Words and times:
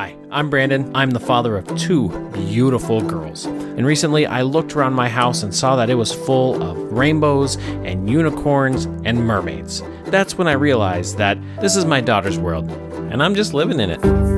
Hi, 0.00 0.16
I'm 0.30 0.48
Brandon. 0.48 0.90
I'm 0.94 1.10
the 1.10 1.20
father 1.20 1.58
of 1.58 1.76
two 1.76 2.08
beautiful 2.32 3.02
girls. 3.02 3.44
And 3.44 3.84
recently 3.84 4.24
I 4.24 4.40
looked 4.40 4.74
around 4.74 4.94
my 4.94 5.10
house 5.10 5.42
and 5.42 5.54
saw 5.54 5.76
that 5.76 5.90
it 5.90 5.94
was 5.94 6.10
full 6.10 6.62
of 6.62 6.78
rainbows 6.90 7.56
and 7.84 8.08
unicorns 8.08 8.86
and 9.04 9.26
mermaids. 9.26 9.82
That's 10.06 10.38
when 10.38 10.48
I 10.48 10.52
realized 10.52 11.18
that 11.18 11.36
this 11.60 11.76
is 11.76 11.84
my 11.84 12.00
daughter's 12.00 12.38
world, 12.38 12.70
and 13.12 13.22
I'm 13.22 13.34
just 13.34 13.52
living 13.52 13.78
in 13.78 13.90
it. 13.90 14.29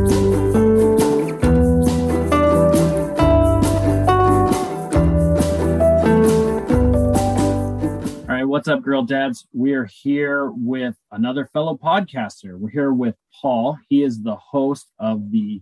What's 8.63 8.69
up, 8.69 8.83
girl 8.85 9.03
dads? 9.03 9.49
We 9.53 9.73
are 9.73 9.87
here 9.87 10.49
with 10.53 10.95
another 11.11 11.47
fellow 11.47 11.77
podcaster. 11.77 12.57
We're 12.57 12.71
here 12.71 12.93
with 12.93 13.17
Paul. 13.41 13.77
He 13.89 14.05
is 14.05 14.23
the 14.23 14.37
host 14.37 14.87
of 15.01 15.33
the 15.33 15.61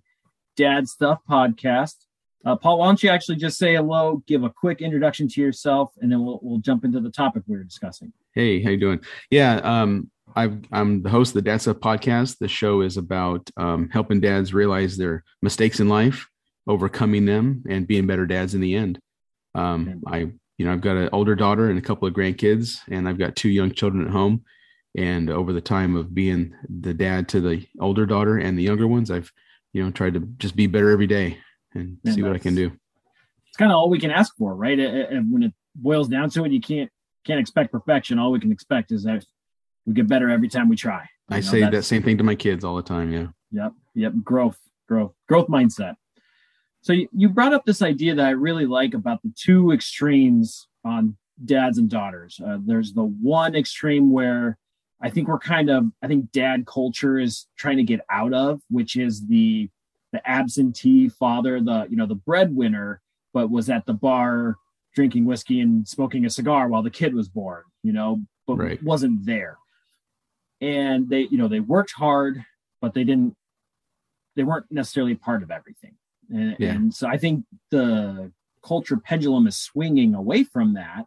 Dad 0.55 0.87
Stuff 0.87 1.21
podcast. 1.27 1.95
Uh, 2.45 2.57
Paul, 2.57 2.79
why 2.79 2.89
don't 2.89 3.03
you 3.03 3.09
actually 3.09 3.37
just 3.37 3.57
say 3.57 3.75
hello, 3.75 4.23
give 4.27 4.45
a 4.45 4.51
quick 4.51 4.83
introduction 4.83 5.29
to 5.29 5.41
yourself, 5.41 5.93
and 6.03 6.13
then 6.13 6.23
we'll, 6.23 6.41
we'll 6.43 6.59
jump 6.59 6.85
into 6.85 7.01
the 7.01 7.11
topic 7.11 7.43
we 7.47 7.57
were 7.57 7.65
discussing. 7.65 8.13
Hey, 8.35 8.63
how 8.63 8.69
you 8.69 8.77
doing? 8.77 9.01
Yeah, 9.31 9.55
um, 9.65 10.11
i 10.37 10.51
am 10.71 11.03
the 11.03 11.09
host 11.09 11.31
of 11.31 11.43
the 11.43 11.51
Dad 11.51 11.63
Stuff 11.63 11.79
podcast. 11.79 12.37
The 12.37 12.49
show 12.49 12.83
is 12.83 12.99
about 12.99 13.49
um, 13.57 13.89
helping 13.89 14.21
dads 14.21 14.53
realize 14.53 14.99
their 14.99 15.25
mistakes 15.41 15.81
in 15.81 15.89
life, 15.89 16.29
overcoming 16.67 17.25
them, 17.25 17.65
and 17.67 17.87
being 17.87 18.07
better 18.07 18.27
dads 18.27 18.55
in 18.55 18.61
the 18.61 18.75
end. 18.75 19.01
Um, 19.55 20.03
I 20.07 20.33
you 20.61 20.67
know, 20.67 20.73
I've 20.73 20.83
got 20.83 20.99
an 20.99 21.09
older 21.11 21.35
daughter 21.35 21.71
and 21.71 21.79
a 21.79 21.81
couple 21.81 22.07
of 22.07 22.13
grandkids, 22.13 22.81
and 22.91 23.09
I've 23.09 23.17
got 23.17 23.35
two 23.35 23.49
young 23.49 23.73
children 23.73 24.05
at 24.05 24.13
home. 24.13 24.45
And 24.95 25.31
over 25.31 25.55
the 25.55 25.61
time 25.63 25.97
of 25.97 26.15
being 26.15 26.55
the 26.69 26.93
dad 26.93 27.31
to 27.31 27.41
the 27.41 27.67
older 27.81 28.05
daughter 28.05 28.37
and 28.37 28.59
the 28.59 28.63
younger 28.63 28.87
ones, 28.87 29.11
I've, 29.11 29.33
you 29.73 29.83
know, 29.83 29.91
tried 29.91 30.13
to 30.15 30.21
just 30.37 30.55
be 30.57 30.67
better 30.67 30.91
every 30.91 31.07
day 31.07 31.39
and 31.73 31.97
Yeah, 32.03 32.13
see 32.13 32.23
what 32.23 32.35
I 32.35 32.39
can 32.39 32.55
do. 32.55 32.73
It's 33.47 33.57
kind 33.57 33.73
of 33.73 33.79
all 33.79 33.89
we 33.89 33.99
can 33.99 34.11
ask 34.11 34.37
for, 34.37 34.55
right? 34.55 34.79
And 34.79 35.33
when 35.33 35.45
it 35.45 35.55
boils 35.75 36.09
down 36.09 36.29
to 36.29 36.45
it, 36.45 36.53
you 36.53 36.61
can't 36.61 36.91
can't 37.25 37.41
expect 37.41 37.73
perfection. 37.73 38.19
All 38.19 38.31
we 38.31 38.39
can 38.39 38.53
expect 38.53 38.93
is 38.93 39.05
that 39.05 39.25
we 39.87 39.95
get 39.95 40.09
better 40.09 40.29
every 40.29 40.49
time 40.49 40.69
we 40.69 40.77
try. 40.77 41.09
You 41.31 41.37
I 41.37 41.41
know, 41.41 41.41
say 41.41 41.61
that 41.63 41.85
same 41.85 42.03
thing 42.03 42.19
to 42.19 42.25
my 42.25 42.35
kids 42.35 42.65
all 42.65 42.77
the 42.77 42.83
time. 42.83 43.11
Yeah. 43.11 43.29
Yep. 43.53 43.73
Yep. 43.95 44.13
Growth, 44.23 44.59
growth, 44.87 45.15
growth 45.27 45.49
mindset. 45.49 45.95
So 46.83 46.93
you, 46.93 47.09
you 47.13 47.29
brought 47.29 47.53
up 47.53 47.65
this 47.65 47.83
idea 47.83 48.15
that 48.15 48.27
I 48.27 48.31
really 48.31 48.67
like 48.67 48.95
about 48.95 49.23
the 49.23 49.33
two 49.37 49.71
extremes 49.73 50.67
on 50.85 51.17
dads 51.45 51.79
and 51.79 51.91
daughters. 51.91 52.41
Uh, 52.45 52.59
there's 52.65 52.93
the 52.95 53.05
one 53.05 53.55
extreme 53.55 54.11
where 54.11 54.57
I 55.03 55.11
think 55.11 55.29
we're 55.29 55.39
kind 55.39 55.71
of, 55.71 55.87
I 56.03 56.07
think 56.07 56.33
dad 56.33 56.67
culture 56.67 57.19
is 57.19 57.47
trying 57.57 57.77
to 57.79 57.83
get 57.83 58.01
out 58.11 58.33
of, 58.35 58.61
which 58.71 58.97
is 58.97 59.27
the 59.27 59.69
the 60.13 60.29
absentee 60.29 61.09
father, 61.09 61.61
the 61.61 61.87
you 61.89 61.97
know 61.97 62.07
the 62.07 62.17
breadwinner, 62.17 63.01
but 63.33 63.49
was 63.51 63.71
at 63.71 63.87
the 63.87 63.95
bar 63.95 64.57
drinking 64.95 65.25
whiskey 65.25 65.61
and 65.61 65.87
smoking 65.87 66.27
a 66.27 66.31
cigar 66.31 66.69
while 66.69 66.83
the 66.83 66.91
kid 66.91 67.15
was 67.15 67.29
born. 67.29 67.63
You 67.83 67.93
know, 67.93 68.23
but 68.47 68.57
Right. 68.59 68.83
wasn't 68.83 69.25
there. 69.25 69.57
And 70.61 71.09
they, 71.09 71.29
you 71.31 71.39
know, 71.39 71.49
they 71.49 71.61
worked 71.61 71.93
hard, 71.93 72.45
but 72.81 72.93
they 72.93 73.05
didn't 73.05 73.37
they 74.37 74.43
weren't 74.45 74.67
necessarily 74.71 75.15
part 75.15 75.43
of 75.43 75.51
everything. 75.51 75.95
And, 76.31 76.57
Yeah. 76.59 76.73
and 76.73 76.95
so 76.95 77.09
I 77.09 77.17
think 77.17 77.45
the 77.71 78.33
culture 78.65 78.97
pendulum 78.97 79.47
is 79.47 79.57
swinging 79.57 80.15
away 80.15 80.45
from 80.45 80.75
that. 80.75 81.07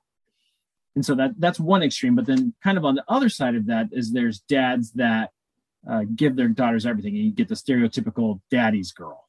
And 0.96 1.06
so 1.06 1.16
that 1.16 1.32
that's 1.40 1.60
one 1.60 1.82
extreme. 1.84 2.16
But 2.16 2.26
then 2.26 2.54
kind 2.64 2.78
of 2.78 2.86
on 2.86 2.96
the 2.96 3.04
other 3.08 3.30
side 3.30 3.56
of 3.56 3.66
that 3.68 3.88
is 3.92 4.12
there's 4.12 4.40
dads 4.42 4.92
that 4.94 5.32
uh, 5.90 6.04
give 6.16 6.36
their 6.36 6.48
daughters 6.50 6.86
everything. 6.86 7.16
And 7.16 7.26
you 7.26 7.32
get 7.32 7.48
the 7.48 7.56
stereotypical 7.56 8.42
daddy's 8.52 8.92
girl, 8.92 9.28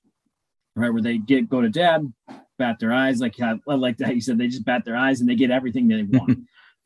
right? 0.77 0.92
Where 0.92 1.03
they 1.03 1.19
get 1.19 1.48
go 1.48 1.61
to 1.62 1.69
dad, 1.70 2.12
bat 2.58 2.77
their 2.81 2.92
eyes, 2.92 3.20
like 3.20 3.41
I 3.41 3.58
like 3.67 3.97
that 3.98 4.14
you 4.14 4.20
said, 4.20 4.36
they 4.39 4.48
just 4.48 4.64
bat 4.64 4.84
their 4.84 4.97
eyes 4.97 5.20
and 5.20 5.29
they 5.29 5.34
get 5.36 5.51
everything 5.51 5.89
they 5.89 6.03
want. 6.19 6.41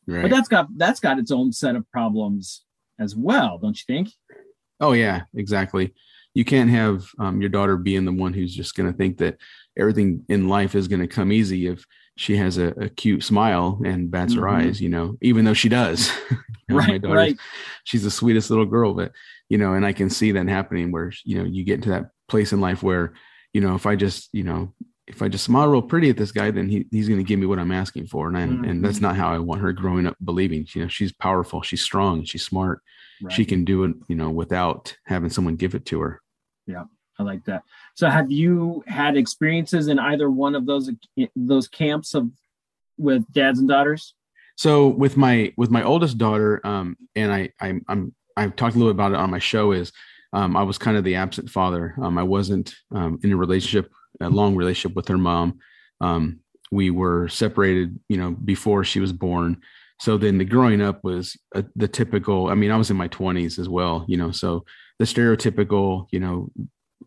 Right. 0.06 0.22
But 0.22 0.30
that's 0.30 0.48
got 0.48 0.68
that's 0.76 1.00
got 1.00 1.18
its 1.18 1.30
own 1.32 1.52
set 1.52 1.74
of 1.76 1.90
problems 1.90 2.62
as 3.00 3.14
well, 3.16 3.58
don't 3.58 3.76
you 3.76 3.84
think? 3.86 4.10
Oh 4.80 4.92
yeah, 4.92 5.22
exactly. 5.34 5.92
You 6.38 6.44
can't 6.44 6.70
have 6.70 7.04
um, 7.18 7.40
your 7.40 7.50
daughter 7.50 7.76
being 7.76 8.04
the 8.04 8.12
one 8.12 8.32
who's 8.32 8.54
just 8.54 8.76
going 8.76 8.88
to 8.90 8.96
think 8.96 9.18
that 9.18 9.38
everything 9.76 10.24
in 10.28 10.48
life 10.48 10.76
is 10.76 10.86
going 10.86 11.00
to 11.00 11.08
come 11.08 11.32
easy 11.32 11.66
if 11.66 11.84
she 12.16 12.36
has 12.36 12.58
a, 12.58 12.68
a 12.80 12.88
cute 12.88 13.24
smile 13.24 13.80
and 13.84 14.08
bats 14.10 14.34
her 14.34 14.42
Mhm. 14.42 14.52
eyes. 14.54 14.80
You 14.80 14.88
know, 14.88 15.16
even 15.20 15.44
though 15.44 15.54
she 15.62 15.68
does. 15.68 16.10
Right, 16.70 17.02
right. 17.02 17.36
She's 17.84 18.02
the 18.04 18.10
sweetest 18.10 18.50
little 18.50 18.66
girl, 18.66 18.92
but 18.92 19.12
you 19.48 19.56
know, 19.56 19.72
and 19.72 19.86
I 19.86 19.94
can 19.94 20.10
see 20.10 20.32
that 20.32 20.48
happening 20.48 20.92
where 20.92 21.10
you 21.24 21.38
know 21.38 21.44
you 21.44 21.64
get 21.64 21.76
into 21.76 21.88
that 21.88 22.10
place 22.28 22.52
in 22.52 22.60
life 22.60 22.82
where 22.82 23.14
you 23.54 23.62
know 23.62 23.74
if 23.74 23.86
I 23.86 23.96
just 23.96 24.28
you 24.34 24.44
know 24.44 24.74
if 25.06 25.22
I 25.22 25.28
just 25.28 25.44
smile 25.44 25.66
real 25.68 25.80
pretty 25.80 26.10
at 26.10 26.18
this 26.18 26.30
guy, 26.30 26.50
then 26.50 26.68
he, 26.68 26.84
he's 26.90 27.08
going 27.08 27.20
to 27.20 27.24
give 27.24 27.40
me 27.40 27.46
what 27.46 27.58
I'm 27.58 27.72
asking 27.72 28.08
for, 28.08 28.28
and 28.28 28.36
I, 28.36 28.42
and 28.42 28.84
that's 28.84 29.00
not 29.00 29.16
how 29.16 29.32
I 29.32 29.38
want 29.38 29.62
her 29.62 29.72
growing 29.72 30.06
up 30.06 30.16
believing. 30.22 30.66
You 30.74 30.82
know, 30.82 30.88
she's 30.88 31.10
powerful, 31.10 31.62
she's 31.62 31.80
strong, 31.82 32.24
she's 32.24 32.44
smart 32.44 32.80
right. 33.22 33.32
she 33.32 33.44
can 33.46 33.64
do 33.64 33.84
it 33.84 33.94
you 34.08 34.14
know 34.14 34.28
without 34.30 34.94
having 35.06 35.30
someone 35.30 35.56
give 35.56 35.74
it 35.74 35.86
to 35.86 36.00
her 36.00 36.20
I 37.18 37.22
like 37.24 37.44
that. 37.46 37.64
So 37.94 38.08
have 38.08 38.30
you 38.30 38.84
had 38.86 39.16
experiences 39.16 39.88
in 39.88 39.98
either 39.98 40.30
one 40.30 40.54
of 40.54 40.66
those 40.66 40.90
those 41.34 41.66
camps 41.66 42.14
of 42.14 42.30
with 42.96 43.30
dads 43.32 43.58
and 43.58 43.68
daughters? 43.68 44.14
so 44.58 44.88
with 44.88 45.16
my 45.16 45.52
with 45.56 45.70
my 45.70 45.82
oldest 45.82 46.18
daughter 46.18 46.60
um 46.66 46.96
and 47.16 47.32
i 47.32 47.50
i'm, 47.60 47.82
I'm 47.88 48.14
i've 48.36 48.56
talked 48.56 48.74
a 48.74 48.78
little 48.78 48.92
bit 48.92 48.96
about 48.96 49.12
it 49.12 49.18
on 49.18 49.30
my 49.30 49.38
show 49.38 49.72
is 49.72 49.92
um 50.32 50.56
i 50.56 50.62
was 50.62 50.76
kind 50.76 50.96
of 50.96 51.04
the 51.04 51.14
absent 51.14 51.48
father 51.48 51.94
um 52.02 52.18
i 52.18 52.22
wasn't 52.22 52.74
um 52.90 53.18
in 53.22 53.32
a 53.32 53.36
relationship 53.36 53.90
a 54.20 54.28
long 54.28 54.56
relationship 54.56 54.94
with 54.96 55.08
her 55.08 55.16
mom 55.16 55.60
um 56.00 56.40
we 56.70 56.90
were 56.90 57.28
separated 57.28 57.98
you 58.08 58.18
know 58.18 58.32
before 58.32 58.84
she 58.84 59.00
was 59.00 59.12
born 59.12 59.62
so 60.00 60.16
then 60.16 60.38
the 60.38 60.44
growing 60.44 60.80
up 60.80 61.02
was 61.04 61.36
uh 61.54 61.62
the 61.76 61.88
typical 61.88 62.48
i 62.48 62.54
mean 62.54 62.70
i 62.70 62.76
was 62.76 62.90
in 62.90 62.96
my 62.96 63.08
20s 63.08 63.58
as 63.58 63.68
well 63.68 64.04
you 64.08 64.16
know 64.16 64.30
so 64.30 64.64
the 64.98 65.04
stereotypical 65.04 66.06
you 66.10 66.20
know 66.20 66.50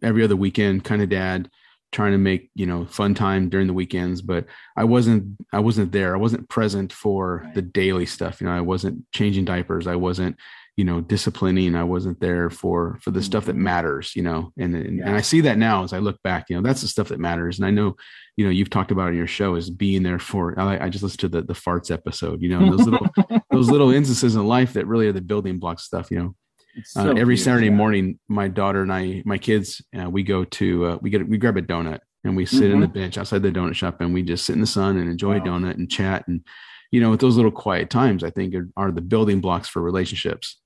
every 0.02 0.24
other 0.24 0.35
weekend 0.35 0.84
kind 0.84 1.01
of 1.01 1.09
dad 1.09 1.50
trying 1.91 2.13
to 2.13 2.18
make 2.18 2.50
you 2.56 2.66
know 2.66 2.85
fun 2.85 3.13
time 3.13 3.50
during 3.50 3.68
the 3.68 3.74
weekends 3.74 4.22
but 4.22 4.46
i 4.78 4.84
wasn't 4.84 5.25
i 5.51 5.59
wasn't 5.59 5.91
there 5.91 6.16
i 6.16 6.18
wasn't 6.18 6.47
present 6.50 6.94
for 6.94 7.41
Right. 7.46 7.56
the 7.56 7.62
daily 7.62 8.06
stuff 8.06 8.40
you 8.41 8.47
know 8.47 8.53
i 8.53 8.62
wasn't 8.62 9.03
changing 9.12 9.46
diapers 9.46 9.88
i 9.88 9.96
wasn't 9.96 10.38
you 10.78 10.86
know 10.86 11.02
disciplining 11.02 11.76
i 11.76 11.84
wasn't 11.84 12.20
there 12.22 12.50
for 12.50 12.98
for 13.02 13.12
the 13.12 13.22
stuff 13.22 13.46
that 13.46 13.56
Mhm. 13.56 13.59
matters 13.59 14.16
you 14.16 14.24
know 14.24 14.52
and 14.58 14.74
and, 14.76 14.98
Yeah. 15.00 15.08
and 15.08 15.16
i 15.16 15.22
see 15.22 15.42
that 15.42 15.58
now 15.58 15.84
as 15.84 15.92
i 15.94 16.00
look 16.00 16.22
back 16.24 16.50
you 16.50 16.56
know 16.56 16.62
that's 16.62 16.82
the 16.82 16.88
stuff 16.88 17.09
that 17.09 17.20
matters 17.20 17.59
and 17.59 17.66
i 17.66 17.72
know 17.72 17.96
you 18.38 18.46
know 18.46 18.52
you've 18.52 18.70
talked 18.70 18.92
about 18.92 19.10
in 19.10 19.18
your 19.18 19.28
show 19.28 19.56
is 19.56 19.70
being 19.70 20.02
there 20.04 20.18
for 20.20 20.58
i, 20.60 20.86
I 20.86 20.90
just 20.90 21.04
listened 21.04 21.20
to 21.22 21.28
the 21.30 21.42
the 21.42 21.54
farts 21.54 21.92
episode 21.92 22.42
you 22.42 22.50
know 22.50 22.70
those 22.78 22.88
little 22.88 23.08
those 23.52 23.70
little 23.70 23.92
instances 23.92 24.36
in 24.36 24.46
life 24.48 24.74
that 24.74 24.88
really 24.88 25.08
are 25.08 25.12
the 25.14 25.22
building 25.22 25.60
block 25.60 25.80
stuff 25.80 26.10
you 26.10 26.20
know 26.20 26.36
It's 26.76 26.96
uh, 26.96 27.14
every 27.18 27.36
cute, 27.36 27.44
Saturday 27.46 27.66
yeah. 27.68 27.76
morning, 27.76 28.18
my 28.30 28.48
daughter 28.48 28.81
and 28.81 28.94
I, 28.94 29.22
my 29.26 29.38
kids, 29.38 29.81
uh, 29.94 30.10
we 30.10 30.24
go 30.24 30.46
to 30.46 30.68
uh, 30.86 30.98
we 31.02 31.10
get 31.10 31.28
we 31.28 31.38
grab 31.38 31.58
a 31.58 31.62
donut 31.62 32.00
and 32.24 32.38
we 32.38 32.46
sit 32.46 32.72
in 32.72 32.80
the 32.80 32.88
bench 32.88 33.18
outside 33.18 33.42
the 33.44 33.52
donut 33.52 33.76
shop 33.76 34.00
and 34.00 34.14
we 34.14 34.22
just 34.24 34.46
sit 34.46 34.54
in 34.56 34.62
the 34.62 34.68
sun 34.80 34.96
and 34.98 35.10
enjoy 35.10 35.36
Wow. 35.38 35.44
a 35.44 35.48
donut 35.50 35.76
and 35.76 35.92
chat 35.92 36.26
and 36.30 36.46
you 36.94 37.02
know 37.02 37.10
with 37.12 37.20
those 37.20 37.36
little 37.36 37.52
quiet 37.52 37.90
times, 37.90 38.24
I 38.24 38.30
think 38.30 38.56
are, 38.56 38.70
are 38.78 38.90
the 38.94 39.02
building 39.14 39.42
blocks 39.42 39.68
for 39.68 39.81
relationships. 39.81 40.61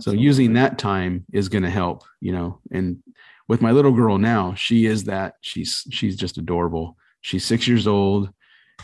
So 0.00 0.12
using 0.12 0.52
that 0.54 0.78
time 0.78 1.24
is 1.32 1.48
going 1.48 1.62
to 1.64 1.70
help, 1.70 2.04
you 2.20 2.32
know. 2.32 2.60
And 2.70 3.02
with 3.48 3.60
my 3.62 3.70
little 3.72 3.92
girl 3.92 4.18
now, 4.18 4.54
she 4.54 4.86
is 4.86 5.04
that 5.04 5.34
she's 5.40 5.84
she's 5.90 6.16
just 6.16 6.38
adorable. 6.38 6.96
She's 7.20 7.44
six 7.44 7.66
years 7.68 7.86
old, 7.86 8.30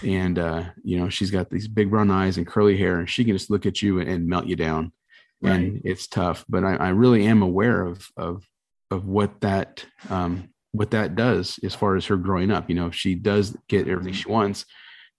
and 0.05 0.39
uh, 0.39 0.65
you 0.83 0.99
know 0.99 1.09
she's 1.09 1.31
got 1.31 1.51
these 1.51 1.69
big 1.69 1.91
brown 1.91 2.11
eyes 2.11 2.37
and 2.37 2.47
curly 2.47 2.77
hair, 2.77 2.99
and 2.99 3.09
she 3.09 3.25
can 3.25 3.35
just 3.35 3.51
look 3.51 3.67
at 3.67 3.83
you 3.83 4.01
and, 4.01 4.09
and 4.09 4.27
melt 4.27 4.47
you 4.47 4.57
down 4.57 4.93
Right. 5.41 5.53
and 5.55 5.83
it's 5.85 6.09
tough 6.09 6.45
but 6.49 6.65
I, 6.65 6.75
I 6.75 6.89
really 6.89 7.25
am 7.25 7.43
aware 7.43 7.83
of 7.83 8.05
of 8.17 8.45
of 8.91 9.07
what 9.07 9.41
that 9.43 9.87
um 10.11 10.49
what 10.73 10.91
that 10.91 11.15
does 11.15 11.61
as 11.63 11.77
far 11.77 11.95
as 11.95 12.07
her 12.07 12.17
growing 12.17 12.51
up 12.51 12.69
you 12.69 12.75
know 12.75 12.89
if 12.89 12.97
she 12.97 13.15
does 13.15 13.57
get 13.69 13.87
everything 13.87 14.15
she 14.15 14.29
wants 14.29 14.67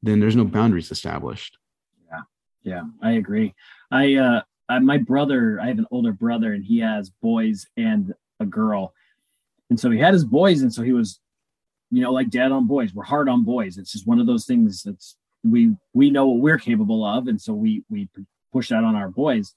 then 0.03 0.19
there's 0.19 0.35
no 0.35 0.43
boundaries 0.43 0.91
established 0.91 1.57
Yeah, 2.11 2.21
Yeah, 2.63 2.81
I 3.01 3.11
agree. 3.13 3.55
I 3.91 4.15
uh 4.15 4.41
I, 4.69 4.79
my 4.79 4.97
brother, 4.97 5.59
I 5.61 5.67
have 5.67 5.79
an 5.79 5.87
older 5.91 6.13
brother 6.13 6.53
and 6.53 6.63
he 6.63 6.79
has 6.79 7.09
boys 7.09 7.67
and 7.75 8.13
a 8.39 8.45
girl. 8.45 8.93
And 9.69 9.79
so 9.79 9.89
he 9.89 9.99
had 9.99 10.13
his 10.13 10.25
boys 10.25 10.61
and 10.61 10.73
so 10.73 10.83
he 10.83 10.93
was 10.93 11.19
you 11.91 12.01
know 12.01 12.11
like 12.11 12.29
dad 12.29 12.51
on 12.51 12.67
boys. 12.67 12.93
We're 12.93 13.03
hard 13.03 13.27
on 13.27 13.43
boys. 13.43 13.77
It's 13.77 13.91
just 13.91 14.07
one 14.07 14.19
of 14.19 14.27
those 14.27 14.45
things 14.45 14.83
that's 14.83 15.15
we 15.43 15.75
we 15.93 16.09
know 16.09 16.27
what 16.27 16.41
we're 16.41 16.57
capable 16.57 17.05
of 17.05 17.27
and 17.27 17.41
so 17.41 17.53
we 17.53 17.83
we 17.89 18.09
push 18.53 18.69
that 18.69 18.83
on 18.83 18.95
our 18.95 19.09
boys. 19.09 19.53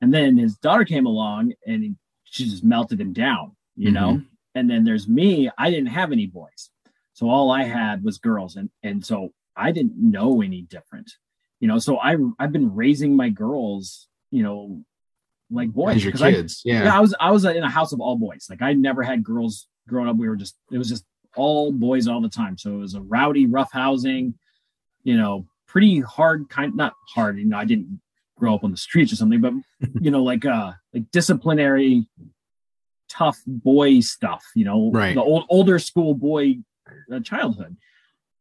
And 0.00 0.12
then 0.12 0.36
his 0.36 0.56
daughter 0.56 0.84
came 0.84 1.06
along 1.06 1.52
and 1.66 1.82
he, 1.82 1.94
she 2.24 2.44
just 2.44 2.64
melted 2.64 3.00
him 3.00 3.12
down, 3.12 3.54
you 3.76 3.90
mm-hmm. 3.90 3.94
know. 3.94 4.22
And 4.54 4.68
then 4.68 4.84
there's 4.84 5.06
me, 5.06 5.50
I 5.58 5.70
didn't 5.70 5.88
have 5.88 6.10
any 6.10 6.26
boys. 6.26 6.70
So 7.12 7.28
all 7.28 7.50
I 7.50 7.64
had 7.64 8.02
was 8.02 8.18
girls 8.18 8.56
and 8.56 8.70
and 8.82 9.04
so 9.04 9.32
I 9.56 9.72
didn't 9.72 9.96
know 9.96 10.42
any 10.42 10.62
different 10.62 11.10
you 11.60 11.68
know 11.68 11.78
so 11.78 11.98
i 11.98 12.16
i've 12.38 12.52
been 12.52 12.74
raising 12.74 13.14
my 13.14 13.28
girls 13.28 14.08
you 14.30 14.42
know 14.42 14.82
like 15.50 15.70
boys 15.70 16.02
your 16.04 16.12
'cause 16.12 16.22
I- 16.22 16.32
kids 16.32 16.62
yeah. 16.64 16.84
yeah 16.84 16.96
i 16.96 17.00
was 17.00 17.14
i 17.20 17.30
was 17.30 17.44
in 17.44 17.62
a 17.62 17.68
house 17.70 17.92
of 17.92 18.00
all 18.00 18.16
boys 18.16 18.46
like 18.48 18.62
i 18.62 18.72
never 18.72 19.02
had 19.02 19.22
girls 19.24 19.66
growing 19.88 20.08
up, 20.08 20.16
we 20.16 20.28
were 20.28 20.36
just 20.36 20.56
it 20.70 20.78
was 20.78 20.88
just 20.88 21.04
all 21.36 21.72
boys 21.72 22.06
all 22.08 22.20
the 22.20 22.28
time. 22.28 22.56
So 22.58 22.74
it 22.74 22.78
was 22.78 22.94
a 22.94 23.00
rowdy, 23.00 23.46
rough 23.46 23.70
housing, 23.72 24.34
you 25.04 25.16
know, 25.16 25.46
pretty 25.66 26.00
hard 26.00 26.48
kind 26.48 26.76
not 26.76 26.92
hard, 27.14 27.38
you 27.38 27.44
know, 27.44 27.56
I 27.56 27.64
didn't 27.64 28.00
grow 28.36 28.54
up 28.54 28.62
on 28.64 28.70
the 28.70 28.76
streets 28.76 29.12
or 29.12 29.16
something, 29.16 29.40
but 29.40 29.52
you 30.00 30.10
know, 30.12 30.22
like 30.22 30.44
uh 30.44 30.72
like 30.94 31.10
disciplinary 31.10 32.06
tough 33.08 33.38
boy 33.46 34.00
stuff, 34.00 34.44
you 34.54 34.64
know, 34.64 34.90
Right. 34.92 35.14
the 35.14 35.22
old 35.22 35.44
older 35.48 35.78
school 35.80 36.14
boy 36.14 36.58
uh, 37.12 37.20
childhood. 37.20 37.76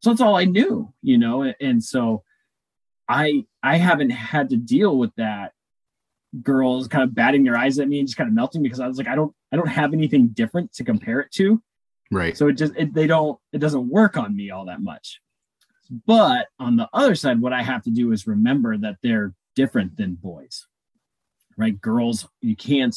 So 0.02 0.10
that's 0.12 0.22
all 0.22 0.36
I 0.36 0.46
knew, 0.46 0.94
you 1.02 1.18
know, 1.18 1.42
and, 1.42 1.56
and 1.60 1.84
so 1.84 2.24
I 3.08 3.46
I 3.64 3.78
haven't 3.78 4.12
had 4.12 4.50
to 4.50 4.58
deal 4.58 4.98
with 4.98 5.14
that 5.16 5.54
girls 6.44 6.88
kind 6.88 7.04
of 7.04 7.16
batting 7.16 7.44
their 7.44 7.58
eyes 7.58 7.80
at 7.80 7.88
me 7.88 8.00
and 8.00 8.08
just 8.08 8.18
kind 8.18 8.28
of 8.28 8.34
melting 8.34 8.62
because 8.62 8.80
I 8.80 8.88
was 8.88 8.98
like 8.98 9.08
I 9.08 9.16
don't 9.16 9.34
I 9.52 9.56
don't 9.56 9.68
have 9.68 9.94
anything 9.94 10.30
different 10.30 10.74
to 10.74 10.84
compare 10.84 11.20
it 11.20 11.32
to. 11.34 11.62
Right. 12.12 12.38
So 12.38 12.48
it 12.48 12.54
just 12.54 12.74
it, 12.76 12.94
they 12.94 13.08
don't 13.08 13.40
it 13.52 13.60
doesn't 13.60 13.90
work 13.90 14.18
on 14.18 14.36
me 14.36 14.52
all 14.52 14.66
that 14.66 14.82
much. 14.82 15.22
But 16.06 16.48
on 16.60 16.76
the 16.76 16.88
other 16.94 17.16
side, 17.16 17.42
what 17.42 17.54
I 17.54 17.64
have 17.64 17.84
to 17.84 17.90
do 17.90 18.12
is 18.12 18.28
remember 18.28 18.78
that 18.78 18.98
they're 19.02 19.34
different 19.56 19.98
than 19.98 20.16
boys. 20.16 20.68
Right? 21.58 21.80
Girls, 21.80 22.28
you 22.42 22.56
can't 22.56 22.96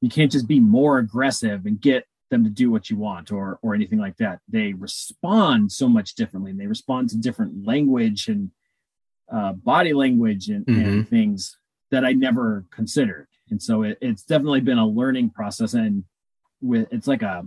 you 0.00 0.08
can't 0.08 0.32
just 0.32 0.48
be 0.48 0.58
more 0.58 0.98
aggressive 0.98 1.66
and 1.66 1.80
get 1.80 2.06
them 2.30 2.44
to 2.44 2.50
do 2.50 2.70
what 2.70 2.88
you 2.88 2.96
want 2.96 3.30
or 3.30 3.58
or 3.62 3.74
anything 3.74 3.98
like 3.98 4.16
that. 4.16 4.40
They 4.48 4.72
respond 4.72 5.70
so 5.70 5.88
much 5.88 6.14
differently 6.14 6.50
and 6.50 6.60
they 6.60 6.66
respond 6.66 7.10
to 7.10 7.18
different 7.18 7.66
language 7.66 8.28
and 8.28 8.50
uh, 9.30 9.52
body 9.52 9.92
language 9.92 10.48
and, 10.48 10.66
and 10.68 11.08
things 11.08 11.56
that 11.92 12.04
I 12.04 12.12
never 12.12 12.64
considered. 12.70 13.28
And 13.50 13.62
so 13.62 13.82
it, 13.82 13.98
it's 14.00 14.24
definitely 14.24 14.62
been 14.62 14.78
a 14.78 14.86
learning 14.86 15.30
process. 15.30 15.74
And 15.74 16.04
with 16.60 16.88
it's 16.90 17.06
like 17.06 17.22
a 17.22 17.46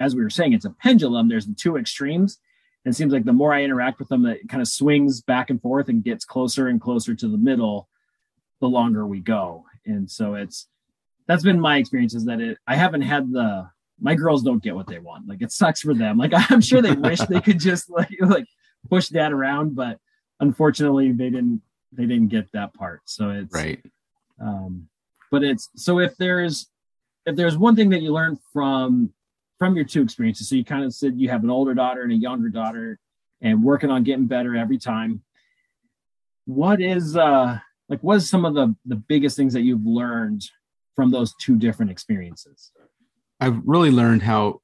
as 0.00 0.14
we 0.14 0.22
were 0.22 0.30
saying, 0.30 0.52
it's 0.52 0.64
a 0.64 0.70
pendulum. 0.70 1.28
There's 1.28 1.46
the 1.46 1.54
two 1.54 1.76
extremes. 1.76 2.38
And 2.84 2.94
it 2.94 2.96
seems 2.96 3.12
like 3.12 3.24
the 3.24 3.32
more 3.32 3.52
I 3.52 3.64
interact 3.64 3.98
with 3.98 4.08
them, 4.08 4.24
it 4.24 4.48
kind 4.48 4.62
of 4.62 4.68
swings 4.68 5.20
back 5.20 5.50
and 5.50 5.60
forth 5.60 5.88
and 5.88 6.04
gets 6.04 6.24
closer 6.24 6.68
and 6.68 6.80
closer 6.80 7.14
to 7.14 7.28
the 7.28 7.36
middle 7.36 7.88
the 8.60 8.68
longer 8.68 9.06
we 9.06 9.20
go. 9.20 9.64
And 9.86 10.10
so 10.10 10.34
it's 10.34 10.68
that's 11.26 11.42
been 11.42 11.60
my 11.60 11.78
experience 11.78 12.14
is 12.14 12.26
that 12.26 12.40
it 12.40 12.58
I 12.66 12.76
haven't 12.76 13.02
had 13.02 13.32
the 13.32 13.70
my 13.98 14.14
girls 14.14 14.42
don't 14.42 14.62
get 14.62 14.74
what 14.74 14.86
they 14.86 14.98
want. 14.98 15.28
Like 15.28 15.42
it 15.42 15.52
sucks 15.52 15.80
for 15.80 15.94
them. 15.94 16.18
Like 16.18 16.32
I'm 16.50 16.60
sure 16.60 16.82
they 16.82 16.92
wish 16.92 17.20
they 17.20 17.40
could 17.40 17.58
just 17.58 17.88
like 17.88 18.14
like 18.20 18.46
push 18.88 19.08
dad 19.08 19.32
around, 19.32 19.74
but 19.74 19.98
unfortunately 20.40 21.12
they 21.12 21.30
didn't 21.30 21.62
they 21.92 22.06
didn't 22.06 22.28
get 22.28 22.50
that 22.52 22.74
part. 22.74 23.02
So 23.04 23.30
it's 23.30 23.54
Right. 23.54 23.84
um, 24.40 24.88
but 25.30 25.42
it's 25.44 25.68
so 25.76 25.98
if 25.98 26.16
there's 26.16 26.68
if 27.26 27.36
there's 27.36 27.56
one 27.56 27.76
thing 27.76 27.90
that 27.90 28.02
you 28.02 28.12
learn 28.12 28.38
from 28.52 29.12
from 29.58 29.76
your 29.76 29.84
two 29.84 30.02
experiences 30.02 30.48
so 30.48 30.54
you 30.54 30.64
kind 30.64 30.84
of 30.84 30.94
said 30.94 31.20
you 31.20 31.28
have 31.28 31.44
an 31.44 31.50
older 31.50 31.74
daughter 31.74 32.02
and 32.02 32.12
a 32.12 32.16
younger 32.16 32.48
daughter 32.48 32.98
and 33.42 33.62
working 33.62 33.90
on 33.90 34.02
getting 34.02 34.26
better 34.26 34.56
every 34.56 34.78
time 34.78 35.22
what 36.46 36.80
is 36.80 37.16
uh 37.16 37.58
like 37.88 38.00
what 38.00 38.16
is 38.16 38.28
some 38.28 38.44
of 38.44 38.54
the 38.54 38.74
the 38.86 38.96
biggest 38.96 39.36
things 39.36 39.52
that 39.52 39.60
you've 39.60 39.84
learned 39.84 40.42
from 40.96 41.10
those 41.10 41.34
two 41.34 41.56
different 41.56 41.90
experiences 41.90 42.72
I've 43.38 43.60
really 43.64 43.90
learned 43.90 44.22
how 44.22 44.60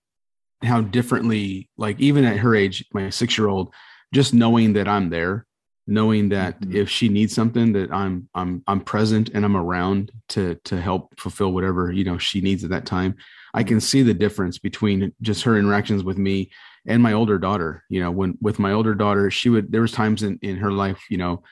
how 0.62 0.80
differently, 0.80 1.68
like 1.76 2.00
even 2.00 2.24
at 2.24 2.38
her 2.38 2.54
age, 2.54 2.84
my 2.92 3.10
six 3.10 3.36
year 3.36 3.48
old, 3.48 3.72
just 4.12 4.34
knowing 4.34 4.72
that 4.74 4.88
I'm 4.88 5.10
there, 5.10 5.45
knowing 5.86 6.28
that 6.30 6.60
Mhm. 6.60 6.74
if 6.74 6.90
she 6.90 7.08
needs 7.08 7.34
something, 7.34 7.72
that 7.72 7.92
I'm 7.92 8.28
I'm 8.34 8.62
I'm 8.66 8.80
present 8.80 9.30
and 9.34 9.44
I'm 9.44 9.56
around 9.56 10.10
to 10.30 10.56
to 10.64 10.80
help 10.80 11.18
fulfill 11.20 11.52
whatever 11.52 11.92
you 11.92 12.04
know 12.04 12.18
she 12.18 12.40
needs 12.40 12.64
at 12.64 12.70
that 12.70 12.86
time. 12.86 13.14
I 13.54 13.62
can 13.62 13.80
see 13.80 14.02
the 14.02 14.14
difference 14.14 14.58
between 14.58 15.12
just 15.22 15.44
her 15.44 15.58
interactions 15.58 16.02
with 16.04 16.18
me 16.18 16.50
and 16.86 17.02
my 17.02 17.12
older 17.12 17.38
daughter. 17.38 17.84
You 17.88 18.00
know, 18.00 18.10
when 18.10 18.36
with 18.40 18.58
my 18.58 18.72
older 18.72 18.94
daughter, 18.94 19.30
she 19.30 19.48
would 19.48 19.70
there 19.72 19.82
was 19.82 19.92
times 19.92 20.22
in 20.22 20.38
in 20.42 20.56
her 20.56 20.72
life, 20.72 21.00
you 21.10 21.18
know, 21.18 21.42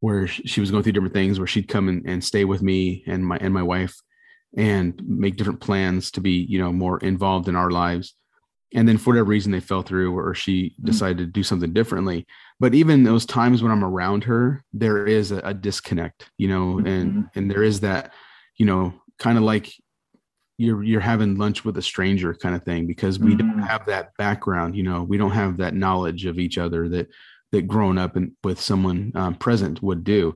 where 0.00 0.26
she 0.26 0.60
was 0.60 0.70
going 0.70 0.82
through 0.82 0.92
different 0.92 1.14
things 1.14 1.38
where 1.38 1.46
she'd 1.46 1.68
come 1.68 1.88
and, 1.88 2.06
and 2.08 2.24
stay 2.24 2.44
with 2.44 2.62
me 2.62 3.04
and 3.06 3.24
my 3.26 3.36
and 3.38 3.52
my 3.52 3.62
wife 3.62 3.94
and 4.56 5.00
make 5.06 5.36
different 5.36 5.60
plans 5.60 6.10
to 6.12 6.20
be 6.20 6.32
you 6.48 6.58
know 6.58 6.72
more 6.72 6.98
involved 6.98 7.48
in 7.48 7.54
our 7.56 7.70
lives 7.70 8.14
and 8.74 8.88
then 8.88 8.98
for 8.98 9.10
whatever 9.10 9.28
reason 9.28 9.52
they 9.52 9.60
fell 9.60 9.82
through 9.82 10.16
or 10.16 10.34
she 10.34 10.74
Mm. 10.80 10.84
decided 10.86 11.18
to 11.18 11.26
do 11.26 11.42
something 11.42 11.72
differently 11.72 12.26
but 12.60 12.74
even 12.74 13.02
those 13.04 13.26
times 13.26 13.62
when 13.62 13.72
i'm 13.72 13.84
around 13.84 14.24
her 14.24 14.62
there 14.72 15.06
is 15.06 15.32
a, 15.32 15.38
a 15.38 15.54
disconnect 15.54 16.30
you 16.38 16.48
know 16.48 16.78
and 16.78 17.28
and 17.34 17.50
there 17.50 17.62
is 17.62 17.80
that 17.80 18.12
you 18.56 18.66
know 18.66 18.92
kind 19.18 19.36
of 19.38 19.44
like 19.44 19.72
you're 20.58 20.82
you're 20.84 21.00
having 21.00 21.36
lunch 21.36 21.64
with 21.64 21.76
a 21.78 21.82
stranger 21.82 22.34
kind 22.34 22.54
of 22.54 22.62
thing 22.64 22.86
because 22.86 23.18
we 23.18 23.34
don't 23.34 23.56
Mm. 23.56 23.66
have 23.66 23.86
that 23.86 24.10
background 24.18 24.76
you 24.76 24.82
know 24.82 25.02
we 25.02 25.16
don't 25.18 25.30
have 25.32 25.56
that 25.56 25.74
knowledge 25.74 26.26
of 26.26 26.38
each 26.38 26.58
other 26.58 26.88
that 26.90 27.08
that 27.52 27.66
growing 27.66 27.98
up 27.98 28.14
and 28.16 28.32
with 28.44 28.60
someone 28.60 29.10
um, 29.14 29.34
present 29.34 29.82
would 29.82 30.04
do 30.04 30.34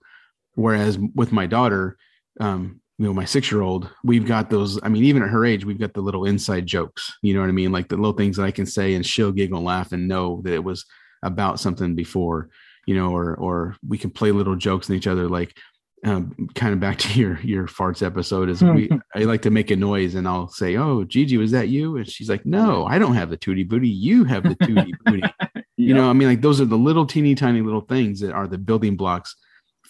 whereas 0.54 0.98
with 1.14 1.30
my 1.32 1.46
daughter 1.46 1.96
um 2.40 2.80
you 2.98 3.06
know 3.06 3.12
my 3.12 3.24
six 3.24 3.50
year 3.50 3.62
old 3.62 3.90
we've 4.04 4.26
got 4.26 4.50
those 4.50 4.78
i 4.82 4.88
mean 4.88 5.04
even 5.04 5.22
at 5.22 5.28
her 5.28 5.44
age 5.44 5.64
we've 5.64 5.80
got 5.80 5.92
the 5.94 6.00
little 6.00 6.26
inside 6.26 6.66
jokes 6.66 7.12
you 7.22 7.34
know 7.34 7.40
what 7.40 7.48
i 7.48 7.52
mean? 7.52 7.72
Like 7.72 7.88
the 7.88 7.96
little 7.96 8.12
things 8.12 8.36
that 8.36 8.44
i 8.44 8.50
can 8.50 8.66
say 8.66 8.94
and 8.94 9.04
she'll 9.04 9.32
giggle 9.32 9.58
and 9.58 9.66
laugh 9.66 9.92
and 9.92 10.06
know 10.06 10.40
that 10.44 10.52
it 10.52 10.62
was 10.62 10.84
about 11.22 11.58
something 11.58 11.94
before 11.94 12.50
you 12.86 12.94
know 12.94 13.10
or 13.10 13.34
or 13.34 13.76
we 13.86 13.98
can 13.98 14.10
play 14.10 14.30
little 14.30 14.56
jokes 14.56 14.88
in 14.88 14.94
each 14.94 15.06
other 15.06 15.28
like 15.28 15.56
um, 16.04 16.34
kind 16.54 16.74
of 16.74 16.80
back 16.80 16.98
to 17.00 17.18
your 17.18 17.40
your 17.40 17.66
farts 17.66 18.04
episode 18.04 18.48
is 18.48 18.62
we 18.62 18.90
i 19.14 19.20
like 19.20 19.42
to 19.42 19.50
make 19.50 19.70
a 19.70 19.76
noise 19.76 20.14
and 20.14 20.28
i'll 20.28 20.48
say 20.48 20.76
oh 20.76 21.02
gigi 21.04 21.36
was 21.36 21.50
that 21.50 21.68
you? 21.68 21.96
And 21.96 22.08
she's 22.08 22.28
like 22.28 22.46
no 22.46 22.84
i 22.86 22.98
don't 22.98 23.14
have 23.14 23.30
the 23.30 23.38
tootie 23.38 23.66
booty 23.66 23.88
you 23.88 24.24
have 24.24 24.42
the 24.42 24.56
tootie 24.56 24.92
booty 25.04 25.22
you 25.76 25.94
know 25.94 26.08
i 26.08 26.12
mean 26.12 26.28
like 26.28 26.42
those 26.42 26.60
are 26.60 26.66
the 26.66 26.78
little 26.78 27.06
teeny 27.06 27.34
tiny 27.34 27.62
little 27.62 27.80
things 27.80 28.20
that 28.20 28.32
are 28.32 28.46
the 28.46 28.58
building 28.58 28.96
blocks 28.96 29.34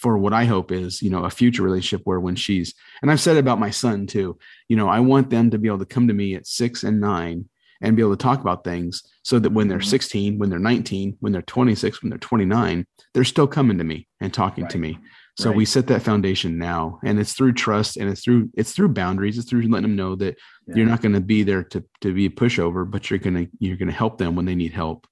for 0.04 0.18
what 0.18 0.34
i 0.34 0.44
hope 0.44 0.70
is 0.70 1.00
you 1.00 1.08
know 1.08 1.24
a 1.24 1.30
future 1.30 1.62
relationship 1.62 2.02
where 2.04 2.20
when 2.20 2.36
she's 2.36 2.74
and 3.00 3.10
i've 3.10 3.18
said 3.26 3.38
about 3.38 3.58
my 3.58 3.70
son 3.70 4.06
too 4.06 4.36
you 4.68 4.76
know 4.76 4.86
i 4.86 5.00
want 5.00 5.30
them 5.30 5.50
to 5.50 5.56
be 5.58 5.66
able 5.66 5.78
to 5.78 5.86
come 5.94 6.06
to 6.08 6.12
me 6.12 6.34
at 6.34 6.46
six 6.46 6.84
and 6.84 7.00
nine 7.00 7.48
and 7.80 7.96
be 7.96 8.02
able 8.02 8.14
to 8.14 8.22
talk 8.22 8.40
about 8.42 8.64
things 8.64 9.02
so 9.22 9.38
that 9.38 9.52
when 9.52 9.66
they're 9.66 9.78
Mhm. 9.78 9.96
16 9.96 10.38
when 10.38 10.50
they're 10.50 10.58
19 10.58 11.16
when 11.20 11.32
they're 11.32 11.40
26 11.56 12.02
when 12.02 12.10
they're 12.10 12.18
29 12.18 12.84
they're 13.14 13.24
still 13.24 13.46
coming 13.46 13.78
to 13.78 13.84
me 13.84 14.06
and 14.20 14.34
talking 14.34 14.66
to 14.68 14.78
me 14.78 14.98
so 15.38 15.48
Right. 15.48 15.56
we 15.56 15.64
set 15.64 15.86
that 15.86 16.02
foundation 16.02 16.58
now 16.58 17.00
and 17.02 17.18
it's 17.18 17.32
through 17.32 17.54
trust 17.54 17.96
and 17.96 18.10
it's 18.10 18.22
through 18.22 18.50
it's 18.60 18.72
through 18.72 18.90
boundaries 18.90 19.38
it's 19.38 19.48
through 19.48 19.62
letting 19.62 19.88
them 19.88 19.96
know 19.96 20.14
that 20.16 20.36
Yeah. 20.68 20.74
you're 20.76 20.86
not 20.92 21.00
going 21.00 21.14
to 21.14 21.22
be 21.34 21.44
there 21.44 21.64
to 21.72 21.82
to 22.02 22.12
be 22.12 22.26
a 22.26 22.30
pushover 22.42 22.82
but 22.94 23.08
you're 23.08 23.24
going 23.26 23.38
to 23.40 23.46
you're 23.58 23.78
going 23.78 23.88
to 23.94 24.00
help 24.04 24.18
them 24.18 24.36
when 24.36 24.44
they 24.44 24.54
need 24.62 24.72
help 24.84 25.06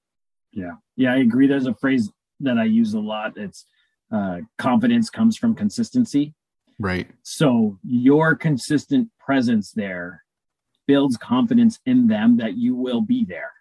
Yeah, 0.61 0.75
yeah, 1.01 1.11
I 1.13 1.17
agree. 1.27 1.47
There's 1.47 1.65
a 1.65 1.73
phrase 1.83 2.03
that 2.47 2.57
I 2.59 2.65
use 2.81 2.93
a 2.93 2.99
lot. 3.13 3.29
It's 3.45 3.65
uh, 4.13 4.37
confidence 4.57 5.09
comes 5.09 5.35
from 5.37 5.55
consistency. 5.55 6.33
right 6.79 7.07
So 7.23 7.77
your 7.83 8.35
consistent 8.35 9.09
presence 9.19 9.71
there 9.71 10.23
builds 10.87 11.17
confidence 11.17 11.79
in 11.85 12.07
them 12.07 12.37
that 12.37 12.55
you 12.57 12.75
will 12.75 13.01
be 13.01 13.25
there. 13.25 13.51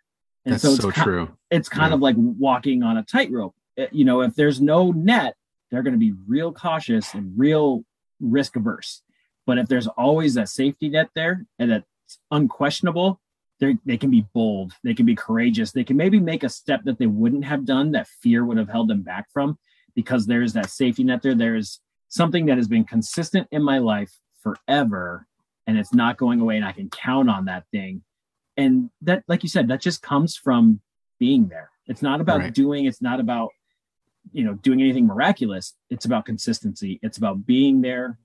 And 0.45 0.53
that's 0.55 0.63
so 0.63 0.75
it's 0.75 0.83
so 0.83 0.91
true 0.91 1.37
It's 1.51 1.69
kind 1.69 1.91
Yeah. 1.91 1.95
of 1.97 2.01
like 2.01 2.17
walking 2.19 2.83
on 2.83 2.97
a 2.99 3.05
tightrope. 3.05 3.55
Uh, 3.79 3.87
You 3.93 4.05
know, 4.05 4.21
if 4.23 4.35
there's 4.35 4.61
no 4.61 4.91
net, 4.93 5.37
they're 5.71 5.83
going 5.83 5.95
to 5.95 5.99
be 6.09 6.15
real 6.27 6.53
cautious 6.53 7.15
and 7.15 7.33
real 7.39 7.85
risk 8.21 8.57
averse. 8.57 9.03
But 9.47 9.59
if 9.59 9.67
there's 9.69 9.87
always 9.87 10.37
a 10.37 10.47
safety 10.47 10.89
net 10.89 11.09
there 11.15 11.47
and 11.59 11.71
that's 11.73 12.19
unquestionable, 12.31 13.21
they 13.61 13.79
they 13.87 13.97
can 13.97 14.11
be 14.11 14.27
bold, 14.35 14.73
they 14.85 14.95
can 14.95 15.07
be 15.07 15.15
courageous, 15.15 15.71
they 15.73 15.85
can 15.85 15.97
maybe 15.97 16.21
make 16.21 16.43
a 16.45 16.49
step 16.49 16.81
that 16.85 16.99
they 16.99 17.07
wouldn't 17.21 17.45
have 17.45 17.65
done 17.65 17.93
that 17.93 18.09
fear 18.23 18.45
would 18.45 18.59
have 18.59 18.69
held 18.77 18.89
them 18.89 19.03
back 19.03 19.27
from 19.33 19.59
because 19.95 20.27
there's 20.27 20.53
that 20.55 20.71
safety 20.71 21.05
net 21.05 21.23
there. 21.23 21.35
There's 21.35 21.81
something 22.09 22.47
that 22.47 22.57
has 22.57 22.69
been 22.69 22.85
consistent 22.85 23.49
in 23.51 23.63
my 23.63 23.79
life 23.79 24.13
forever 24.43 25.27
and 25.67 25.79
it's 25.79 25.95
not 25.95 26.17
going 26.17 26.41
away 26.41 26.57
and 26.57 26.65
I 26.65 26.73
can 26.73 26.91
count 26.91 27.31
on 27.31 27.45
that 27.47 27.65
thing. 27.71 28.03
And 28.57 28.91
that, 29.03 29.23
like 29.29 29.43
you 29.43 29.49
said, 29.49 29.69
that 29.69 29.81
just 29.81 30.03
comes 30.03 30.37
from 30.37 30.81
being 31.19 31.49
there. 31.49 31.71
It's 31.87 32.03
not 32.03 32.21
about 32.21 32.41
Right. 32.41 32.53
doing, 32.55 32.85
it's 32.87 33.01
not 33.01 33.21
about, 33.21 33.51
you 34.33 34.45
know, 34.45 34.55
doing 34.55 34.81
anything 34.81 35.07
miraculous. 35.07 35.75
It's 35.91 36.05
about 36.05 36.25
consistency. 36.27 36.99
It's 37.03 37.17
about 37.19 37.47
being 37.47 37.81
there 37.81 38.19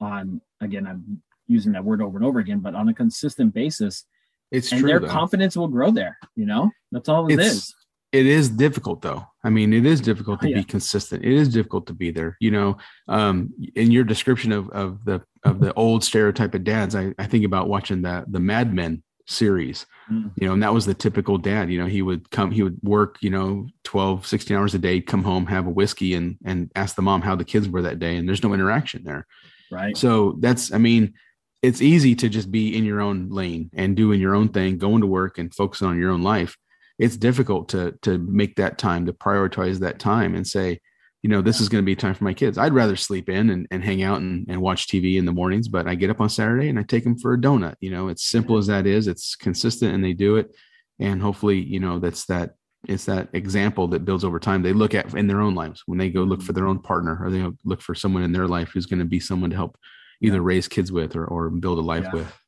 on, 0.00 0.40
again, 0.60 0.86
I'm 0.86 1.22
using 1.46 1.72
that 1.72 1.84
word 1.84 2.00
over 2.00 2.16
and 2.16 2.24
over 2.24 2.38
again, 2.38 2.60
but 2.60 2.74
on 2.74 2.88
a 2.88 2.94
consistent 2.94 3.52
basis. 3.52 4.04
it's 4.52 4.72
and 4.72 4.80
true 4.80 4.88
their 4.88 4.98
though. 5.00 5.06
confidence 5.08 5.56
will 5.56 5.68
grow 5.68 5.90
there. 5.92 6.18
You 6.34 6.46
know, 6.46 6.70
that's 6.90 7.08
all 7.08 7.26
it 7.28 7.34
It's- 7.34 7.52
is. 7.52 7.74
It 8.12 8.26
is 8.26 8.48
difficult 8.48 9.02
though 9.02 9.24
i 9.44 9.50
mean 9.50 9.72
it 9.72 9.86
is 9.86 10.00
difficult 10.00 10.40
to 10.40 10.48
Yeah. 10.48 10.56
be 10.58 10.64
consistent 10.64 11.24
it 11.24 11.32
is 11.32 11.48
difficult 11.48 11.86
to 11.86 11.92
be 11.94 12.10
there 12.10 12.36
you 12.40 12.50
know 12.50 12.76
um 13.08 13.52
in 13.74 13.90
your 13.90 14.04
description 14.04 14.52
of 14.52 14.68
of 14.70 15.04
the 15.04 15.22
of 15.44 15.60
the 15.60 15.72
old 15.74 16.02
stereotype 16.04 16.54
of 16.54 16.64
dads 16.64 16.94
i, 16.94 17.14
I 17.18 17.26
think 17.26 17.44
about 17.44 17.68
watching 17.68 18.02
the 18.02 18.24
the 18.28 18.40
mad 18.40 18.74
men 18.74 19.02
series 19.26 19.86
Mm. 20.10 20.32
you 20.34 20.46
know 20.48 20.54
and 20.54 20.62
that 20.64 20.74
was 20.74 20.86
the 20.86 20.94
typical 20.94 21.38
dad 21.38 21.70
you 21.70 21.78
know 21.78 21.86
he 21.86 22.02
would 22.02 22.28
come 22.32 22.50
he 22.50 22.64
would 22.64 22.78
work 22.82 23.16
you 23.20 23.30
know 23.30 23.68
12 23.84 24.26
16 24.26 24.56
hours 24.56 24.74
a 24.74 24.78
day 24.80 25.00
come 25.00 25.22
home 25.22 25.46
have 25.46 25.68
a 25.68 25.70
whiskey 25.70 26.14
and 26.14 26.36
and 26.44 26.68
ask 26.74 26.96
the 26.96 27.02
mom 27.02 27.20
how 27.22 27.36
the 27.36 27.44
kids 27.44 27.68
were 27.68 27.82
that 27.82 28.00
day 28.00 28.16
and 28.16 28.26
there's 28.28 28.42
no 28.42 28.52
interaction 28.52 29.04
there 29.04 29.24
Right. 29.70 29.96
so 29.96 30.36
that's 30.40 30.72
i 30.72 30.78
mean 30.78 31.14
it's 31.62 31.80
easy 31.80 32.16
to 32.16 32.28
just 32.28 32.50
be 32.50 32.76
in 32.76 32.84
your 32.84 33.00
own 33.00 33.28
lane 33.28 33.70
and 33.74 33.94
doing 33.96 34.18
your 34.20 34.34
own 34.34 34.48
thing, 34.48 34.78
going 34.78 35.02
to 35.02 35.06
work 35.06 35.38
and 35.38 35.54
focusing 35.54 35.86
on 35.88 35.98
your 35.98 36.10
own 36.10 36.22
life. 36.22 36.56
It's 37.00 37.16
difficult 37.16 37.70
to 37.70 37.98
to 38.02 38.18
make 38.18 38.56
that 38.56 38.78
time, 38.78 39.06
to 39.06 39.12
prioritize 39.12 39.80
that 39.80 39.98
time 39.98 40.34
and 40.34 40.46
say, 40.46 40.80
you 41.22 41.28
know, 41.28 41.42
this 41.42 41.60
is 41.60 41.68
going 41.68 41.82
to 41.82 41.86
be 41.86 41.96
time 41.96 42.14
for 42.14 42.24
my 42.24 42.32
kids. 42.32 42.56
I'd 42.56 42.72
rather 42.72 42.96
sleep 42.96 43.28
in 43.28 43.50
and, 43.50 43.66
and 43.70 43.84
hang 43.84 44.02
out 44.02 44.20
and, 44.20 44.46
and 44.48 44.60
watch 44.60 44.86
TV 44.86 45.18
in 45.18 45.26
the 45.26 45.32
mornings, 45.32 45.68
but 45.68 45.86
I 45.86 45.94
get 45.94 46.10
up 46.10 46.20
on 46.20 46.30
Saturday 46.30 46.68
and 46.68 46.78
I 46.78 46.82
take 46.82 47.04
them 47.04 47.18
for 47.18 47.34
a 47.34 47.38
donut. 47.38 47.74
You 47.80 47.90
know, 47.90 48.08
it's 48.08 48.24
simple 48.24 48.56
as 48.56 48.68
that 48.68 48.86
is. 48.86 49.06
It's 49.06 49.36
consistent 49.36 49.94
and 49.94 50.02
they 50.02 50.14
do 50.14 50.36
it. 50.36 50.54
And 50.98 51.20
hopefully, 51.20 51.60
you 51.60 51.80
know, 51.80 51.98
that's 51.98 52.24
that 52.26 52.54
it's 52.88 53.04
that 53.04 53.28
example 53.34 53.88
that 53.88 54.06
builds 54.06 54.24
over 54.24 54.38
time. 54.38 54.62
They 54.62 54.72
look 54.72 54.94
at 54.94 55.12
in 55.14 55.26
their 55.26 55.42
own 55.42 55.54
lives 55.54 55.82
when 55.84 55.98
they 55.98 56.08
go 56.08 56.22
look 56.22 56.40
for 56.40 56.54
their 56.54 56.66
own 56.66 56.78
partner 56.78 57.18
or 57.22 57.30
they 57.30 57.46
look 57.64 57.82
for 57.82 57.94
someone 57.94 58.22
in 58.22 58.32
their 58.32 58.48
life 58.48 58.70
who's 58.70 58.86
going 58.86 59.00
to 59.00 59.04
be 59.04 59.20
someone 59.20 59.50
to 59.50 59.56
help 59.56 59.76
either 60.22 60.36
yeah. 60.36 60.42
raise 60.42 60.68
kids 60.68 60.90
with 60.90 61.16
or, 61.16 61.26
or 61.26 61.50
build 61.50 61.78
a 61.78 61.82
life 61.82 62.04
yeah. 62.04 62.20
with. 62.20 62.38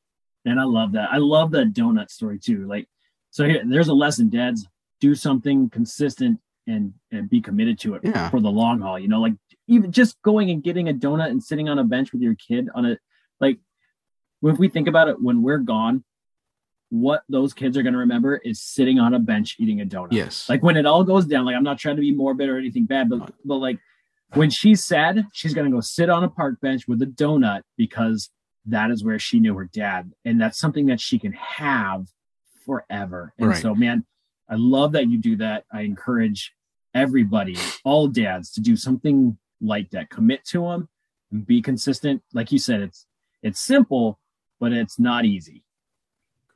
And 0.45 0.59
I 0.59 0.63
love 0.63 0.93
that. 0.93 1.09
I 1.11 1.17
love 1.17 1.51
that 1.51 1.73
donut 1.73 2.09
story 2.09 2.39
too. 2.39 2.67
Like, 2.67 2.87
so 3.33 3.45
here, 3.45 3.63
there's 3.65 3.87
a 3.87 3.95
lesson, 3.95 4.29
dads 4.29 4.67
do 5.01 5.15
something 5.15 5.67
consistent 5.67 6.39
and 6.67 6.93
and 7.11 7.27
be 7.27 7.41
committed 7.41 7.79
to 7.79 7.95
it 7.95 8.01
yeah. 8.03 8.29
for 8.29 8.39
the 8.39 8.49
long 8.49 8.79
haul. 8.79 8.99
You 8.99 9.07
know, 9.07 9.21
like 9.21 9.33
even 9.67 9.91
just 9.91 10.21
going 10.21 10.51
and 10.51 10.63
getting 10.63 10.87
a 10.87 10.93
donut 10.93 11.31
and 11.31 11.43
sitting 11.43 11.67
on 11.67 11.79
a 11.79 11.83
bench 11.83 12.13
with 12.13 12.21
your 12.21 12.35
kid 12.35 12.69
on 12.75 12.85
a 12.85 12.97
like 13.41 13.57
if 14.43 14.59
we 14.59 14.69
think 14.69 14.87
about 14.87 15.07
it 15.07 15.19
when 15.19 15.41
we're 15.41 15.57
gone, 15.57 16.03
what 16.89 17.23
those 17.27 17.55
kids 17.55 17.75
are 17.75 17.81
going 17.81 17.93
to 17.93 17.99
remember 17.99 18.35
is 18.35 18.61
sitting 18.61 18.99
on 18.99 19.15
a 19.15 19.19
bench 19.19 19.55
eating 19.57 19.81
a 19.81 19.85
donut. 19.85 20.11
Yes. 20.11 20.47
Like 20.47 20.61
when 20.61 20.77
it 20.77 20.85
all 20.85 21.03
goes 21.03 21.25
down, 21.25 21.43
like 21.45 21.55
I'm 21.55 21.63
not 21.63 21.79
trying 21.79 21.95
to 21.95 22.01
be 22.01 22.13
morbid 22.13 22.49
or 22.49 22.59
anything 22.59 22.85
bad, 22.85 23.09
but 23.09 23.33
but 23.43 23.55
like 23.55 23.79
when 24.35 24.51
she's 24.51 24.85
sad, 24.85 25.25
she's 25.33 25.55
going 25.55 25.65
to 25.65 25.75
go 25.75 25.81
sit 25.81 26.07
on 26.07 26.23
a 26.23 26.29
park 26.29 26.61
bench 26.61 26.87
with 26.87 27.01
a 27.01 27.07
donut 27.07 27.61
because 27.77 28.29
that 28.67 28.91
is 28.91 29.03
where 29.03 29.17
she 29.17 29.39
knew 29.39 29.55
her 29.55 29.65
dad 29.73 30.11
and 30.23 30.39
that's 30.39 30.59
something 30.59 30.85
that 30.85 31.01
she 31.01 31.17
can 31.17 31.33
have 31.33 32.05
forever. 32.65 33.33
And 33.37 33.49
right. 33.49 33.61
so 33.61 33.75
man, 33.75 34.05
I 34.49 34.55
love 34.55 34.93
that 34.93 35.09
you 35.09 35.17
do 35.17 35.37
that. 35.37 35.65
I 35.71 35.81
encourage 35.81 36.53
everybody, 36.93 37.57
all 37.83 38.07
dads, 38.07 38.51
to 38.53 38.61
do 38.61 38.75
something 38.75 39.37
like 39.61 39.89
that. 39.91 40.09
Commit 40.09 40.45
to 40.45 40.61
them 40.61 40.89
and 41.31 41.45
be 41.45 41.61
consistent. 41.61 42.21
Like 42.33 42.51
you 42.51 42.59
said, 42.59 42.81
it's 42.81 43.05
it's 43.41 43.59
simple, 43.59 44.19
but 44.59 44.71
it's 44.71 44.99
not 44.99 45.25
easy. 45.25 45.63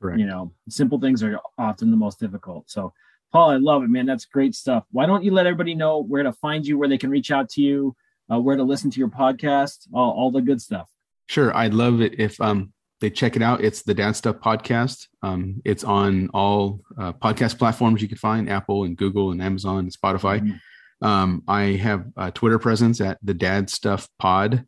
Correct. 0.00 0.20
You 0.20 0.26
know, 0.26 0.52
simple 0.68 1.00
things 1.00 1.22
are 1.22 1.40
often 1.58 1.90
the 1.90 1.96
most 1.96 2.20
difficult. 2.20 2.70
So, 2.70 2.92
Paul, 3.32 3.50
I 3.50 3.56
love 3.56 3.82
it, 3.82 3.90
man. 3.90 4.06
That's 4.06 4.24
great 4.24 4.54
stuff. 4.54 4.84
Why 4.90 5.06
don't 5.06 5.24
you 5.24 5.32
let 5.32 5.46
everybody 5.46 5.74
know 5.74 5.98
where 6.02 6.22
to 6.22 6.32
find 6.32 6.66
you, 6.66 6.78
where 6.78 6.88
they 6.88 6.98
can 6.98 7.10
reach 7.10 7.30
out 7.30 7.50
to 7.50 7.62
you, 7.62 7.96
uh, 8.32 8.38
where 8.38 8.56
to 8.56 8.62
listen 8.62 8.90
to 8.90 8.98
your 8.98 9.08
podcast, 9.08 9.88
all, 9.92 10.12
all 10.12 10.30
the 10.30 10.40
good 10.40 10.62
stuff. 10.62 10.88
Sure, 11.26 11.54
I'd 11.54 11.74
love 11.74 12.00
it 12.00 12.18
if 12.18 12.40
um, 12.40 12.72
they 13.00 13.10
check 13.10 13.36
it 13.36 13.42
out. 13.42 13.62
It's 13.62 13.82
the 13.82 13.94
Dad 13.94 14.16
Stuff 14.16 14.36
Podcast. 14.36 15.06
Um, 15.22 15.62
it's 15.64 15.84
on 15.84 16.28
all 16.34 16.80
uh, 16.98 17.12
podcast 17.12 17.58
platforms 17.58 18.02
you 18.02 18.08
can 18.08 18.18
find 18.18 18.50
Apple 18.50 18.84
and 18.84 18.96
Google 18.96 19.30
and 19.30 19.40
Amazon 19.40 19.78
and 19.80 19.96
Spotify. 19.96 20.40
Mm-hmm. 20.40 21.06
Um, 21.06 21.42
I 21.46 21.62
have 21.76 22.06
a 22.16 22.32
Twitter 22.32 22.58
presence 22.58 23.00
at 23.00 23.18
the 23.22 23.34
Dad 23.34 23.70
Stuff 23.70 24.08
Pod. 24.18 24.64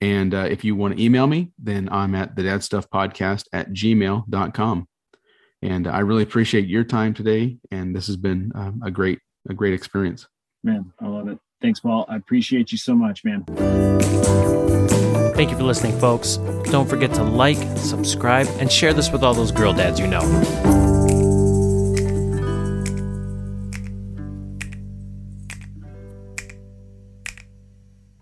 And 0.00 0.34
uh, 0.34 0.48
if 0.50 0.64
you 0.64 0.74
want 0.74 0.96
to 0.96 1.02
email 1.02 1.26
me, 1.26 1.52
then 1.58 1.88
I'm 1.92 2.14
at 2.14 2.34
the 2.34 2.42
Dad 2.42 2.64
Stuff 2.64 2.88
Podcast 2.90 3.44
at 3.52 3.70
gmail.com. 3.70 4.88
And 5.62 5.86
I 5.86 5.98
really 6.00 6.22
appreciate 6.22 6.66
your 6.66 6.84
time 6.84 7.14
today. 7.14 7.58
And 7.70 7.94
this 7.94 8.06
has 8.06 8.16
been 8.16 8.50
um, 8.54 8.80
a 8.84 8.90
great, 8.90 9.20
a 9.48 9.54
great 9.54 9.74
experience. 9.74 10.26
Man, 10.64 10.92
I 11.00 11.06
love 11.06 11.28
it. 11.28 11.38
Thanks, 11.60 11.80
Paul. 11.80 12.06
I 12.08 12.16
appreciate 12.16 12.72
you 12.72 12.78
so 12.78 12.94
much, 12.94 13.22
man. 13.24 13.44
Thank 15.40 15.52
you 15.52 15.56
for 15.56 15.64
listening, 15.64 15.98
folks. 15.98 16.36
Don't 16.64 16.86
forget 16.86 17.14
to 17.14 17.22
like, 17.22 17.56
subscribe, 17.78 18.46
and 18.58 18.70
share 18.70 18.92
this 18.92 19.10
with 19.10 19.22
all 19.22 19.32
those 19.32 19.50
girl 19.50 19.72
dads 19.72 19.98
you 19.98 20.06
know. 20.06 20.20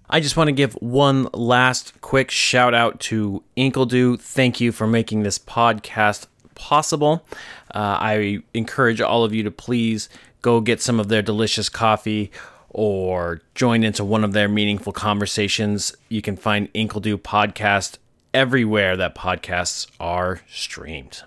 I 0.08 0.20
just 0.20 0.36
want 0.36 0.46
to 0.46 0.52
give 0.52 0.74
one 0.74 1.26
last 1.34 2.00
quick 2.02 2.30
shout 2.30 2.72
out 2.72 3.00
to 3.00 3.42
Inkledo. 3.56 4.20
Thank 4.20 4.60
you 4.60 4.70
for 4.70 4.86
making 4.86 5.24
this 5.24 5.40
podcast 5.40 6.28
possible. 6.54 7.26
Uh, 7.74 7.98
I 8.00 8.42
encourage 8.54 9.00
all 9.00 9.24
of 9.24 9.34
you 9.34 9.42
to 9.42 9.50
please 9.50 10.08
go 10.40 10.60
get 10.60 10.80
some 10.80 11.00
of 11.00 11.08
their 11.08 11.22
delicious 11.22 11.68
coffee 11.68 12.30
or 12.70 13.40
join 13.54 13.82
into 13.82 14.04
one 14.04 14.24
of 14.24 14.32
their 14.32 14.48
meaningful 14.48 14.92
conversations. 14.92 15.94
You 16.08 16.22
can 16.22 16.36
find 16.36 16.72
Inkledo 16.72 17.16
Podcast 17.16 17.98
everywhere 18.34 18.96
that 18.96 19.14
podcasts 19.14 19.86
are 19.98 20.40
streamed. 20.48 21.22